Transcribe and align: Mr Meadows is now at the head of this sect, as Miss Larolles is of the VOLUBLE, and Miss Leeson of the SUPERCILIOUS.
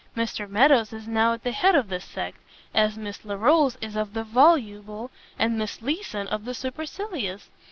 Mr 0.17 0.49
Meadows 0.49 0.91
is 0.93 1.07
now 1.07 1.33
at 1.33 1.43
the 1.43 1.51
head 1.51 1.75
of 1.75 1.87
this 1.87 2.03
sect, 2.03 2.39
as 2.73 2.97
Miss 2.97 3.23
Larolles 3.23 3.77
is 3.81 3.95
of 3.95 4.15
the 4.15 4.23
VOLUBLE, 4.23 5.11
and 5.37 5.59
Miss 5.59 5.79
Leeson 5.83 6.25
of 6.29 6.43
the 6.45 6.55
SUPERCILIOUS. 6.55 7.49